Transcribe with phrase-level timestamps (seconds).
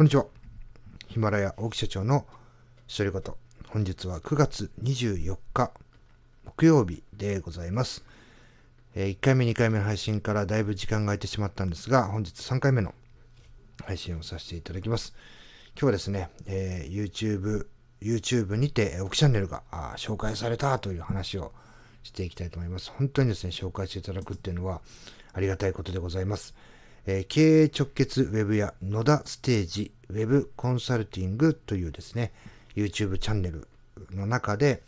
[0.00, 0.24] こんにちは。
[1.08, 2.24] ヒマラヤ大木社長の
[2.86, 3.22] 一人言。
[3.68, 5.72] 本日は9月24日
[6.46, 8.02] 木曜日でございます。
[8.94, 12.94] え、1回目、2回目の配信からだいぶ時間が空いてしまったんですが、本日3回目の
[13.84, 15.12] 配信をさせていただきます。
[15.74, 17.66] 今日はですね、えー、YouTube、
[18.00, 19.62] YouTube にて、オキチャンネルが
[19.98, 21.52] 紹介されたという話を
[22.04, 22.90] していきたいと思います。
[22.90, 24.80] 本当にですね、紹介していただくっていうのは
[25.34, 26.54] ありがたいことでございます。
[27.06, 32.32] えー、経営直結ウェブや野田ステージウェブコンサルティングというですね、
[32.74, 33.68] YouTube チャンネル
[34.10, 34.82] の中で、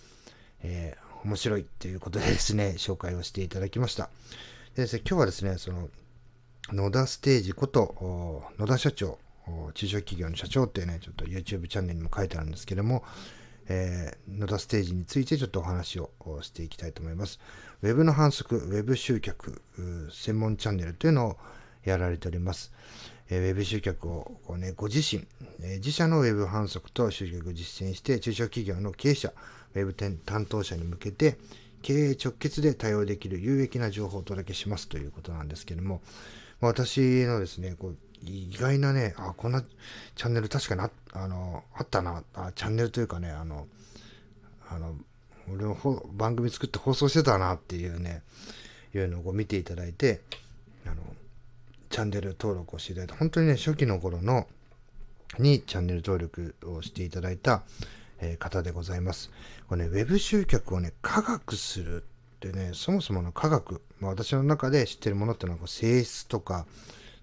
[0.63, 4.11] えー、面白いということでですね、 紹介をしていただきました。
[4.75, 5.91] でですね、今日はですね、その、
[6.71, 9.19] 野田ステージこと、野田社長、
[9.75, 13.05] 中小企業の社長ってね、ちょっと YouTube チャンネルにも書いてあるんですけども、
[13.69, 16.11] えー、野田ステージについてちょっとお話を
[16.43, 17.41] していきたいと思います。
[17.83, 19.63] ウェブの反則、ウェブ集客、
[20.13, 21.37] 専門チャンネルというのを
[21.85, 22.73] やられております。
[23.31, 25.27] えウェブ集客をこう、ね、ご自身、
[25.63, 29.33] え自社のウェブ反則と集客を実践して、中小企業の経営者、
[29.75, 31.39] ウェブ担当者に向けて、
[31.83, 36.01] 経営直結で対応できる有益な情報をお届けしますということなんですけども
[36.61, 39.63] ま、私のですね、こう意外なね、あ、こんな
[40.15, 43.67] チャンネル確かにああのあったなあ、チャンネルというかね、あの、
[44.71, 44.95] あの、
[45.53, 48.23] 俺も番組作って放送してたなっていうね、
[48.95, 50.21] いうのを見ていただいて、
[50.87, 51.03] あの、
[51.93, 54.49] チャンネル登録をしていただいて、本当にね、初期の頃の、
[55.39, 57.63] にチャンネル登録をしていただいた、
[58.19, 59.31] えー、方でございます。
[59.69, 62.05] これね、ウェブ集客をね、科学するっ
[62.41, 66.67] てね、そもそもの科学、まあ、私の中で知ってるものっていうのはこう性質とか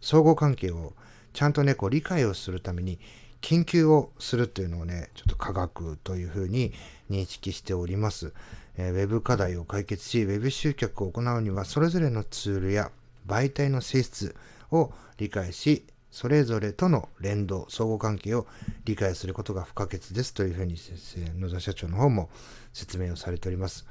[0.02, 0.94] 相互関係を
[1.34, 3.00] ちゃんとね、こう理解をするために
[3.42, 6.74] 研究をするっていうのをね、ちょっと科学というふうに
[7.10, 8.34] 認識しております。
[8.78, 12.92] えー、ウェブ課題を解決し、ウェブ集客を行うには、それぞれのツールや
[13.28, 14.36] 媒体の性質、
[14.72, 18.48] を理解し、それぞれとの連動、相互関係を
[18.86, 22.30] 理解することが不可欠ですというふうに先生、野田社長の方も
[22.74, 23.86] 説明をされております。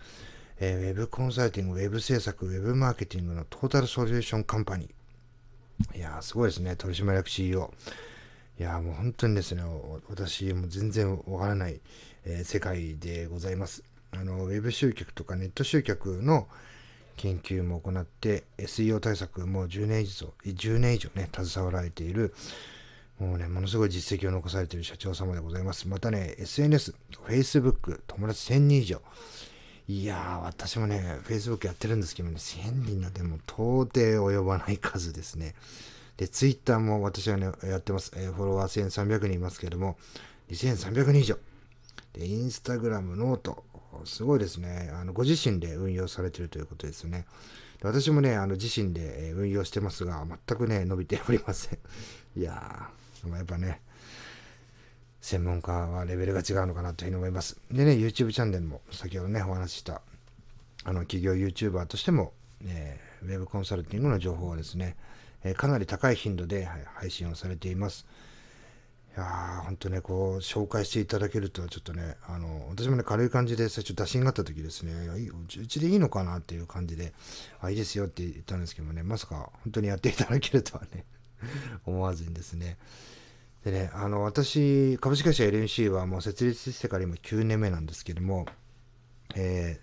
[0.61, 5.99] えー、ウェブコンサルティング、ウェブ制作、ウェブマーケティングのトータルソリューションカンパニー。
[5.99, 6.75] いやー、すごいですね。
[6.75, 7.73] 取締役 CEO。
[8.59, 9.63] いやー、もう本当にですね、
[10.09, 11.81] 私も全然わからない、
[12.25, 13.85] えー、世界でございます。
[14.11, 16.49] あの、ウェブ集客とかネット集客の、
[17.19, 22.35] 研究も行って SEO 対策も10年以上 ,10 年以上ね携わられている
[23.19, 25.89] もうねものすごい実績を残されている社長様でございます。
[25.89, 26.95] またね SNS
[27.27, 29.03] Facebook 友達1000人以上。
[29.89, 35.55] いやー私もね Facebook やってるんですけどね1000人なんてもう到底及ばない数ですね。
[36.17, 39.97] で Twitter も私はねやってます、えー、フォロワー1300人いますけども
[40.51, 41.39] 2300人以上。
[42.13, 43.65] で、インスタグラム、ノート、
[44.05, 44.91] すごいですね。
[44.95, 47.27] あのご自身で運用されてるということですよね。
[47.83, 51.79] 私もね、あの自身で運用してますが、全くね、伸びておりません。
[52.37, 53.81] いやー、やっぱね、
[55.21, 57.61] 専門家はレベルが違うのかなというふうに思います。
[57.71, 60.03] でね、YouTube チャンネルも先ほどね、お話しした、
[60.85, 62.33] あの企業 YouTuber としても、
[62.65, 64.97] えー、ウェブコンサルティングの情報をですね、
[65.45, 68.07] えー、かなり高い頻度で配信をされています。
[69.17, 77.13] いやー、ほんとね、こう、紹介していただけると、ちょっとね、あの、私もね、軽い感じで最初打診があった時ですね、うちでいいのかなっていう感じで、
[77.61, 81.05] あ、いいですよって言ったんですけどもね、まさか本当にやっていただけるとはね
[81.85, 82.79] 思わずにですね。
[83.65, 88.47] でね、あの、私、株式会社 LNC はもう設立してから今9年目なんですけども、
[89.35, 89.81] え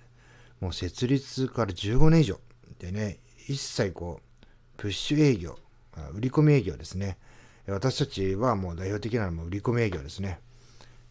[0.61, 2.39] ー、もう設立から15年以上
[2.79, 4.45] でね、一切こう、
[4.77, 5.57] プッシュ営業、
[6.13, 7.17] 売り込み営業ですね。
[7.67, 10.39] 私たちはもう代表的なのも売り込み営業ですね。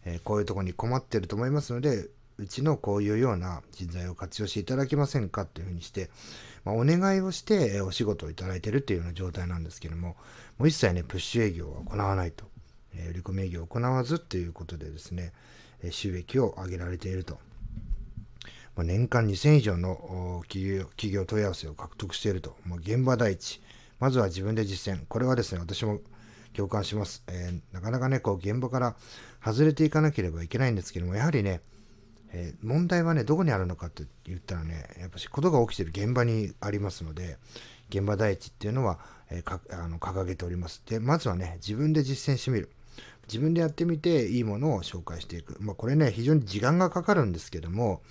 [0.05, 2.07] え、こういうとこに困ってると思いますので、
[2.37, 6.09] うちのこういうような人材を活用していただけませんかというふうにして、
[6.63, 10.15] まあ、お願いをして、お仕事をいただいているというような状態なんですけども、
[10.57, 12.45] もう一切ね、プッシュ営業は行わないと。
[12.95, 15.33] え、売り込み営業を行わずということでですね、
[15.83, 17.37] え収益を上げられていると。
[18.75, 22.55] まあ、年間2000以上の企業企業問い合わせを獲得していると。
[22.65, 23.61] もう現場第一。
[23.99, 25.05] まずは自分で実践。
[25.07, 25.99] これはですね、私も
[26.55, 27.23] 共感します。
[27.27, 28.95] えー、なかなかね、こう、現場から
[29.43, 31.61] 外れていかなければいけないんですけども、やはりね、
[32.31, 37.37] えー、問題はね、どこにあるのかって言ったらね、やっぱしことが起きてる現場にありますので、
[37.89, 40.81] 現場第一っていうのは、えー、あの掲げております。
[40.85, 42.69] で、まずはね、自分で実践してみる。
[43.27, 45.57] 自分でやってみていいものを紹介していく。
[45.59, 48.01] まあこれね、非常に時間がかかるんですけども、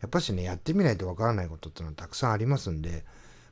[0.00, 3.04] やっぱしね、やってみないとわからないことっていうのはたくさんありますんで、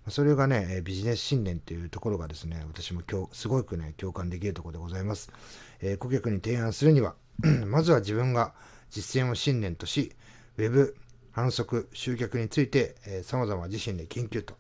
[0.09, 5.33] それがね、ビジネス信念というところがですね、私も今日すごくね、共感できるところでございます。
[5.81, 7.17] えー、顧客に提案するには、
[7.67, 8.55] まずは自分が
[8.91, 10.13] 実践を信念とし、
[10.59, 10.97] ウェブ、
[11.33, 14.55] 反則、集客について、えー、様々自身で研究と。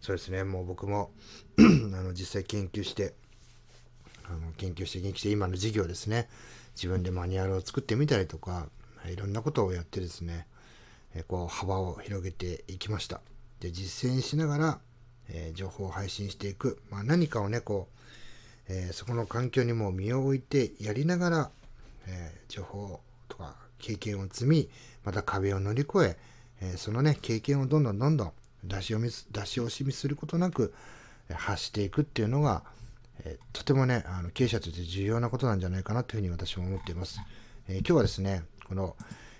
[0.00, 1.10] そうですね、もう僕も
[1.58, 3.14] あの実際研究して、
[4.24, 6.28] あの研究して研究して今の授業ですね
[6.74, 8.68] 自分でマニュアルを作ってみたりとか
[9.06, 10.46] いろんなことをやってですね、
[11.14, 13.20] えこう幅を広げていきました
[13.58, 14.80] で実践しながら、
[15.32, 17.88] えー、情報を配信していく、まあ、何かをねこ
[18.68, 21.50] う、えー、そこの環境にも身を置いてやりながら、
[22.06, 24.68] えー、情報とか経験を積み
[25.04, 26.16] また壁を乗り越え
[26.62, 28.32] えそのね経験をどんどんどんどん
[28.64, 30.72] 出し読み出し惜しみすることなく
[31.32, 32.62] 発していくっていうのが、
[33.24, 37.20] えとてもねあの経営者として重要なことなんじゃないかなというふうに私も思っています。
[37.68, 38.96] え、今日はですねこの、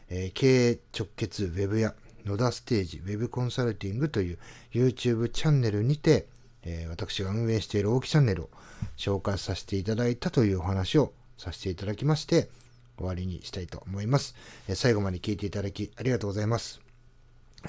[0.08, 4.38] え、経営直結ウェブや野田ステージウェブコンサルティングという
[4.72, 6.26] YouTube チャンネルにて、
[6.62, 8.50] えー、私が運営している大木チャンネルを
[8.96, 12.48] 紹介させていただいたというお話をさせていただきまして
[12.96, 14.34] 終わりにしたいと思います。
[14.68, 16.80] え最後まで聞いていただきありがとうございます。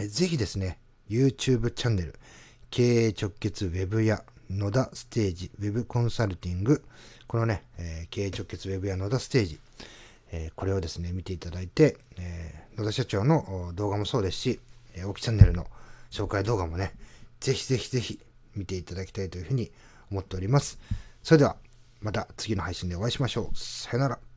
[0.08, 0.78] ぜひですね、
[1.10, 2.16] YouTube チャンネル、
[2.70, 6.84] 経営直結ウェブや野田ステージウェブコンサルティング、
[7.28, 9.60] このね、え、経営直結ウェブや野田ステージ、
[10.32, 14.60] え、これをですね、見ていただいて、え、野田社長の動画もそうですし、
[14.96, 15.68] えー、大木チャンネルの
[16.12, 16.94] 紹介動画もね、
[17.40, 18.20] ぜひぜひぜひ
[18.56, 19.72] 見ていただきたいというふうに
[20.12, 20.80] 思っております。
[21.22, 21.56] それでは、
[22.02, 23.58] また次の配信でお会いしましょう。
[23.58, 24.33] さよなら。